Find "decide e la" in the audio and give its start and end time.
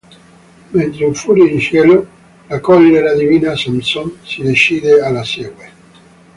4.41-5.23